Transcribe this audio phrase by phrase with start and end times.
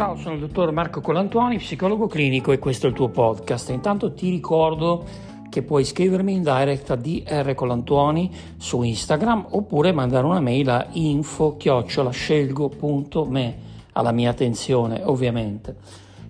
[0.00, 3.68] Ciao, sono il dottor Marco Colantuoni, psicologo clinico e questo è il tuo podcast.
[3.68, 5.04] Intanto ti ricordo
[5.50, 10.86] che puoi iscrivermi in direct a DR Colantuoni su Instagram oppure mandare una mail a
[10.90, 13.58] info-scelgo.me
[13.92, 15.76] alla mia attenzione ovviamente.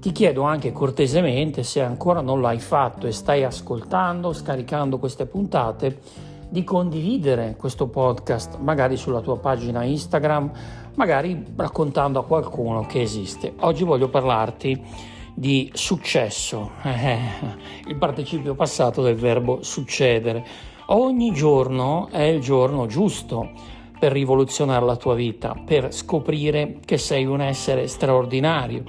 [0.00, 6.00] Ti chiedo anche cortesemente se ancora non l'hai fatto e stai ascoltando, scaricando queste puntate,
[6.52, 10.50] di condividere questo podcast magari sulla tua pagina Instagram,
[10.96, 13.54] magari raccontando a qualcuno che esiste.
[13.60, 14.78] Oggi voglio parlarti
[15.32, 16.72] di successo,
[17.88, 20.44] il participio passato del verbo succedere.
[20.88, 23.48] Ogni giorno è il giorno giusto
[23.98, 28.84] per rivoluzionare la tua vita, per scoprire che sei un essere straordinario,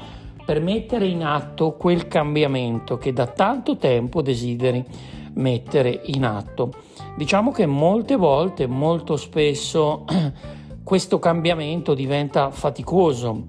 [0.45, 6.71] per mettere in atto quel cambiamento che da tanto tempo desideri mettere in atto.
[7.15, 10.05] Diciamo che molte volte, molto spesso,
[10.83, 13.45] questo cambiamento diventa faticoso,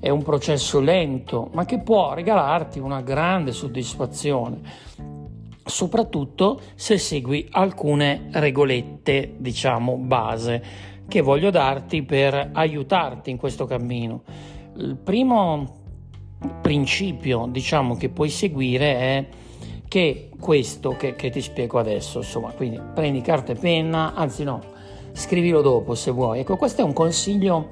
[0.00, 4.60] è un processo lento, ma che può regalarti una grande soddisfazione,
[5.64, 10.62] soprattutto se segui alcune regolette, diciamo, base
[11.08, 14.22] che voglio darti per aiutarti in questo cammino.
[14.76, 15.76] Il primo
[16.60, 19.28] principio, diciamo, che puoi seguire è
[19.88, 24.60] che questo che, che, ti spiego adesso, insomma, quindi prendi carta e penna, anzi no,
[25.12, 26.40] scrivilo dopo se vuoi.
[26.40, 27.68] Ecco, questo è un consiglio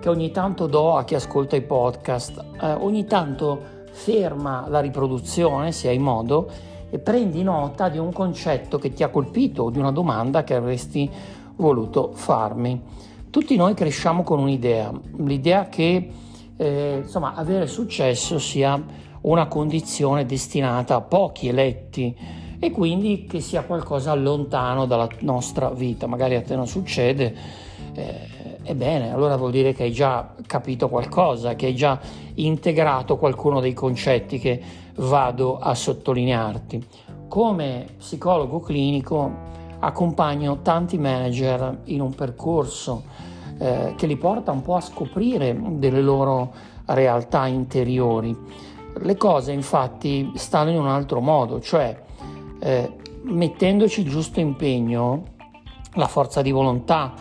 [0.00, 2.44] che ogni tanto do a chi ascolta i podcast.
[2.60, 6.48] Eh, ogni tanto ferma la riproduzione, se hai modo,
[6.90, 10.54] e prendi nota di un concetto che ti ha colpito o di una domanda che
[10.54, 11.08] avresti
[11.56, 12.80] voluto farmi.
[13.30, 16.10] Tutti noi cresciamo con un'idea, l'idea che
[16.56, 18.82] eh, insomma, avere successo sia
[19.22, 22.16] una condizione destinata a pochi eletti
[22.58, 26.06] e quindi che sia qualcosa lontano dalla nostra vita.
[26.06, 27.34] Magari a te non succede,
[27.94, 31.98] eh, ebbene, allora vuol dire che hai già capito qualcosa, che hai già
[32.34, 34.60] integrato qualcuno dei concetti che
[34.96, 36.86] vado a sottolinearti.
[37.28, 39.48] Come psicologo clinico
[39.78, 43.04] accompagno tanti manager in un percorso
[43.58, 46.52] eh, che li porta un po' a scoprire delle loro
[46.86, 48.36] realtà interiori
[48.98, 51.98] le cose infatti stanno in un altro modo, cioè
[52.60, 55.24] eh, mettendoci il giusto impegno,
[55.94, 57.14] la forza di volontà,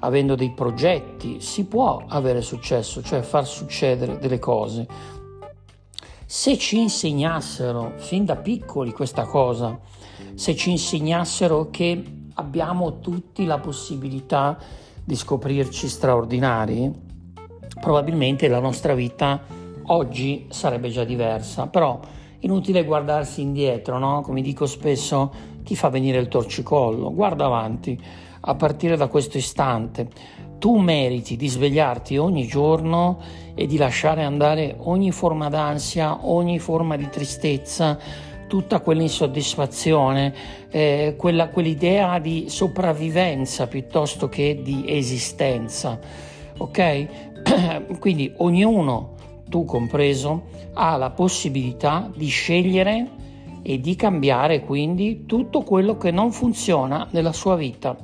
[0.00, 4.86] avendo dei progetti, si può avere successo, cioè far succedere delle cose.
[6.26, 9.78] Se ci insegnassero fin da piccoli questa cosa,
[10.34, 12.02] se ci insegnassero che
[12.34, 14.58] abbiamo tutti la possibilità
[15.04, 16.90] di scoprirci straordinari,
[17.80, 19.53] probabilmente la nostra vita
[19.86, 22.00] oggi sarebbe già diversa, però
[22.40, 24.20] inutile guardarsi indietro, no?
[24.20, 25.32] Come dico spesso,
[25.64, 27.98] ti fa venire il torcicollo, guarda avanti,
[28.40, 30.08] a partire da questo istante.
[30.58, 33.18] Tu meriti di svegliarti ogni giorno
[33.54, 37.98] e di lasciare andare ogni forma d'ansia, ogni forma di tristezza,
[38.46, 40.34] tutta quell'insoddisfazione,
[40.70, 45.98] eh, quella, quell'idea di sopravvivenza piuttosto che di esistenza.
[46.58, 47.06] Ok?
[47.98, 49.13] Quindi ognuno
[49.48, 50.44] tu compreso,
[50.74, 53.22] ha la possibilità di scegliere
[53.62, 57.96] e di cambiare quindi tutto quello che non funziona nella sua vita.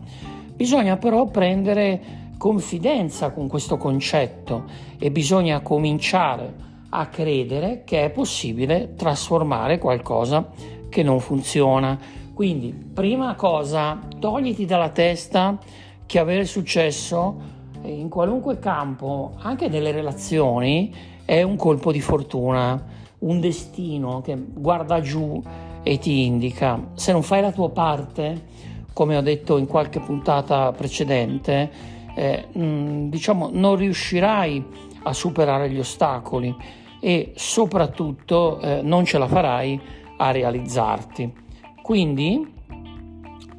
[0.55, 4.65] Bisogna però prendere confidenza con questo concetto
[4.99, 10.49] e bisogna cominciare a credere che è possibile trasformare qualcosa
[10.89, 11.99] che non funziona.
[12.33, 15.59] Quindi, prima cosa, togliti dalla testa
[16.07, 20.93] che avere successo in qualunque campo, anche nelle relazioni,
[21.31, 22.85] è un colpo di fortuna,
[23.21, 25.41] un destino che guarda giù
[25.85, 26.89] e ti indica.
[26.95, 28.47] Se non fai la tua parte,
[28.93, 31.71] come ho detto in qualche puntata precedente,
[32.17, 34.65] eh, mm, diciamo non riuscirai
[35.05, 36.53] a superare gli ostacoli
[36.99, 39.81] e soprattutto eh, non ce la farai
[40.17, 41.33] a realizzarti.
[41.81, 42.45] Quindi,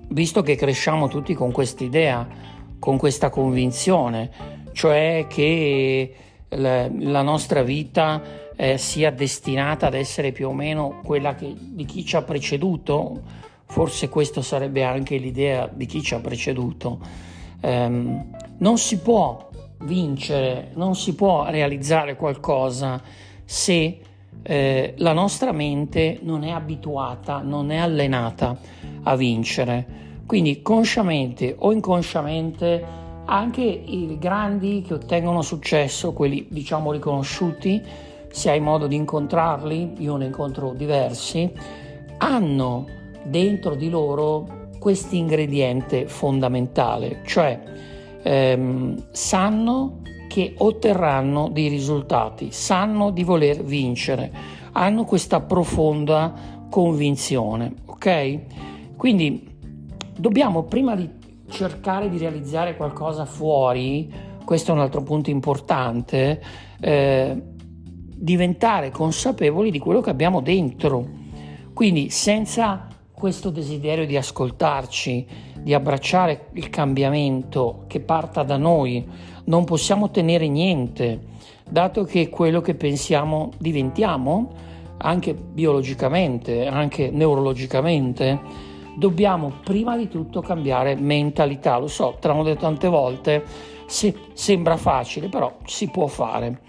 [0.10, 2.28] visto che cresciamo tutti con questa idea,
[2.80, 4.30] con questa convinzione,
[4.74, 6.16] cioè che
[6.58, 8.22] la nostra vita
[8.56, 13.22] eh, sia destinata ad essere più o meno quella che, di chi ci ha preceduto,
[13.66, 17.00] forse questa sarebbe anche l'idea di chi ci ha preceduto.
[17.62, 19.50] Um, non si può
[19.84, 23.02] vincere, non si può realizzare qualcosa
[23.44, 24.00] se
[24.44, 28.58] eh, la nostra mente non è abituata, non è allenata
[29.04, 30.00] a vincere.
[30.26, 33.01] Quindi consciamente o inconsciamente
[33.32, 37.82] anche i grandi che ottengono successo, quelli diciamo riconosciuti,
[38.30, 41.50] se hai modo di incontrarli, io ne incontro diversi,
[42.18, 42.88] hanno
[43.24, 47.62] dentro di loro questo ingrediente fondamentale, cioè
[48.22, 54.30] ehm, sanno che otterranno dei risultati, sanno di voler vincere,
[54.74, 56.34] hanno questa profonda
[56.70, 58.40] convinzione, ok?
[58.98, 59.48] Quindi
[60.18, 61.20] dobbiamo prima di
[61.52, 64.12] cercare di realizzare qualcosa fuori,
[64.44, 66.42] questo è un altro punto importante,
[66.80, 67.42] eh,
[68.16, 71.08] diventare consapevoli di quello che abbiamo dentro.
[71.74, 75.28] Quindi senza questo desiderio di ascoltarci,
[75.60, 79.08] di abbracciare il cambiamento che parta da noi,
[79.46, 81.28] non possiamo ottenere niente,
[81.70, 84.52] dato che quello che pensiamo diventiamo,
[84.98, 91.78] anche biologicamente, anche neurologicamente, dobbiamo prima di tutto cambiare mentalità.
[91.78, 93.44] Lo so, te l'hanno detto tante volte,
[93.86, 96.62] se, sembra facile, però si può fare.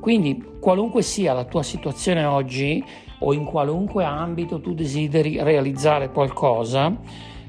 [0.00, 2.84] Quindi, qualunque sia la tua situazione oggi
[3.20, 6.94] o in qualunque ambito tu desideri realizzare qualcosa,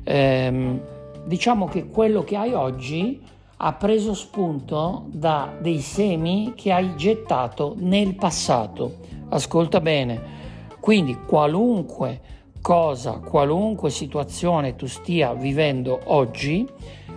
[0.04, 0.82] ehm,
[1.26, 3.22] diciamo che quello che hai oggi
[3.58, 8.98] ha preso spunto da dei semi che hai gettato nel passato.
[9.30, 10.44] Ascolta bene.
[10.80, 12.22] Quindi qualunque
[12.66, 16.68] cosa, qualunque situazione tu stia vivendo oggi,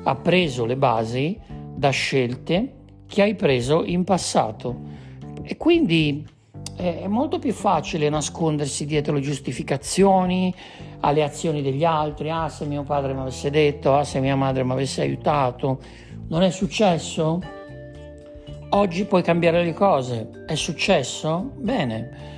[0.03, 1.41] ha preso le basi
[1.75, 2.75] da scelte
[3.06, 4.77] che hai preso in passato.
[5.43, 6.23] E quindi
[6.77, 10.55] è molto più facile nascondersi dietro le giustificazioni,
[11.00, 14.65] alle azioni degli altri, ah se mio padre mi avesse detto, ah se mia madre
[14.65, 15.79] mi avesse aiutato,
[16.29, 17.41] non è successo?
[18.69, 21.53] Oggi puoi cambiare le cose, è successo?
[21.56, 22.37] Bene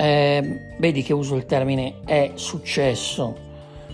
[0.00, 3.36] eh, vedi che uso il termine è successo,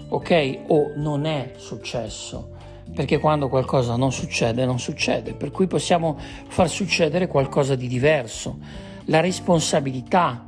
[0.09, 0.59] ok?
[0.69, 2.51] O non è successo,
[2.95, 6.17] perché quando qualcosa non succede, non succede, per cui possiamo
[6.47, 8.59] far succedere qualcosa di diverso.
[9.07, 10.45] La responsabilità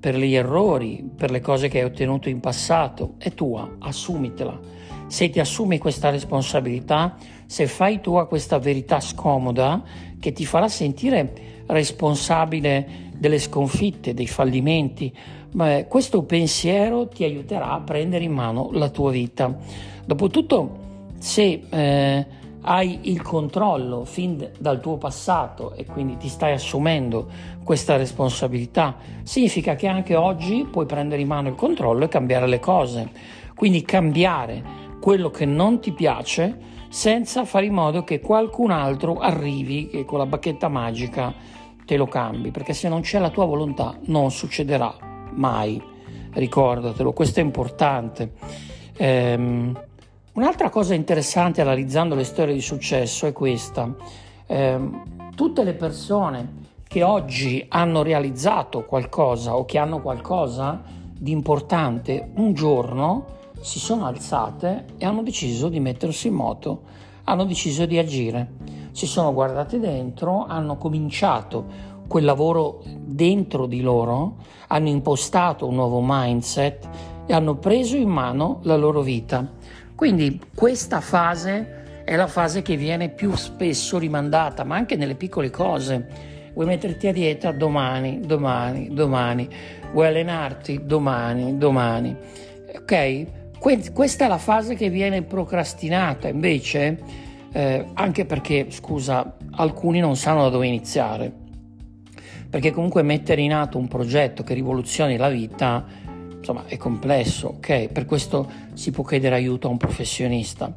[0.00, 4.58] per gli errori, per le cose che hai ottenuto in passato, è tua, assumitela.
[5.06, 7.16] Se ti assumi questa responsabilità,
[7.46, 9.84] se fai tua questa verità scomoda
[10.18, 15.12] che ti farà sentire responsabile delle sconfitte, dei fallimenti,
[15.52, 19.56] ma questo pensiero ti aiuterà a prendere in mano la tua vita.
[20.04, 20.84] Dopotutto,
[21.18, 22.26] se eh,
[22.62, 27.28] hai il controllo fin dal tuo passato e quindi ti stai assumendo
[27.64, 32.60] questa responsabilità, significa che anche oggi puoi prendere in mano il controllo e cambiare le
[32.60, 33.10] cose.
[33.54, 34.62] Quindi cambiare
[35.00, 40.18] quello che non ti piace senza fare in modo che qualcun altro arrivi e con
[40.18, 41.32] la bacchetta magica
[41.86, 44.94] te lo cambi, perché se non c'è la tua volontà non succederà
[45.30, 45.80] mai.
[46.32, 48.32] Ricordatelo, questo è importante.
[48.96, 49.80] Ehm,
[50.32, 53.94] un'altra cosa interessante analizzando le storie di successo è questa.
[54.46, 60.82] Ehm, tutte le persone che oggi hanno realizzato qualcosa o che hanno qualcosa
[61.18, 66.82] di importante, un giorno si sono alzate e hanno deciso di mettersi in moto,
[67.24, 71.66] hanno deciso di agire si sono guardati dentro, hanno cominciato
[72.08, 74.36] quel lavoro dentro di loro,
[74.68, 76.88] hanno impostato un nuovo mindset
[77.26, 79.46] e hanno preso in mano la loro vita.
[79.94, 85.50] Quindi questa fase è la fase che viene più spesso rimandata, ma anche nelle piccole
[85.50, 86.08] cose.
[86.54, 89.46] Vuoi metterti a dieta domani, domani, domani.
[89.92, 92.16] Vuoi allenarti domani, domani.
[92.74, 93.26] Ok?
[93.58, 96.28] Que- questa è la fase che viene procrastinata.
[96.28, 97.25] Invece
[97.56, 101.32] eh, anche perché, scusa, alcuni non sanno da dove iniziare,
[102.50, 105.82] perché comunque mettere in atto un progetto che rivoluzioni la vita,
[106.36, 107.88] insomma, è complesso, ok?
[107.88, 110.76] Per questo si può chiedere aiuto a un professionista.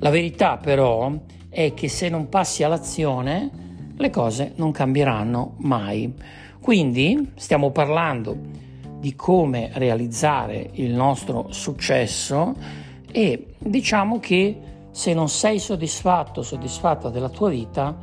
[0.00, 1.10] La verità però
[1.48, 3.50] è che se non passi all'azione,
[3.96, 6.12] le cose non cambieranno mai.
[6.60, 8.36] Quindi stiamo parlando
[9.00, 12.54] di come realizzare il nostro successo
[13.10, 14.60] e diciamo che
[14.98, 17.96] se non sei soddisfatto o soddisfatta della tua vita,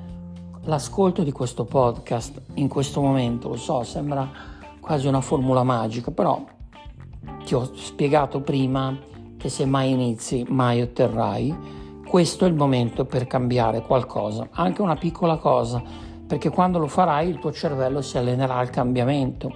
[0.61, 4.31] l'ascolto di questo podcast in questo momento, lo so, sembra
[4.79, 6.41] quasi una formula magica, però
[7.43, 8.97] ti ho spiegato prima
[9.37, 11.53] che se mai inizi, mai otterrai.
[12.07, 15.83] Questo è il momento per cambiare qualcosa, anche una piccola cosa,
[16.25, 19.53] perché quando lo farai il tuo cervello si allenerà al cambiamento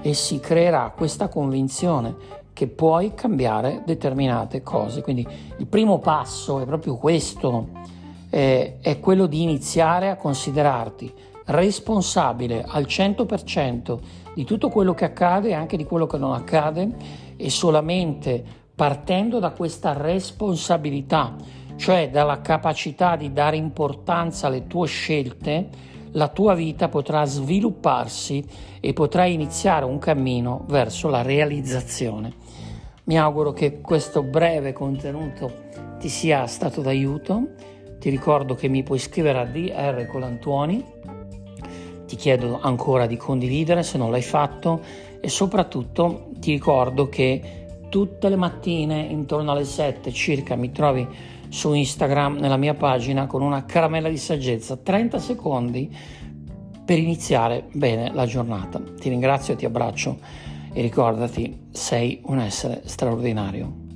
[0.00, 5.00] e si creerà questa convinzione che puoi cambiare determinate cose.
[5.00, 5.24] Quindi
[5.58, 7.68] il primo passo è proprio questo,
[8.30, 13.98] eh, è quello di iniziare a considerarti responsabile al 100%
[14.34, 16.90] di tutto quello che accade e anche di quello che non accade
[17.36, 18.42] e solamente
[18.74, 21.36] partendo da questa responsabilità,
[21.76, 25.68] cioè dalla capacità di dare importanza alle tue scelte,
[26.18, 28.44] la tua vita potrà svilupparsi
[28.80, 32.34] e potrai iniziare un cammino verso la realizzazione.
[33.04, 35.50] Mi auguro che questo breve contenuto
[35.98, 37.42] ti sia stato d'aiuto.
[38.00, 40.84] Ti ricordo che mi puoi scrivere a DR Colantuoni,
[42.06, 44.80] ti chiedo ancora di condividere se non l'hai fatto
[45.20, 51.06] e soprattutto ti ricordo che tutte le mattine intorno alle 7 circa mi trovi
[51.48, 55.94] su Instagram nella mia pagina con una caramella di saggezza, 30 secondi
[56.84, 58.80] per iniziare bene la giornata.
[58.80, 60.18] Ti ringrazio, ti abbraccio
[60.72, 63.87] e ricordati, sei un essere straordinario.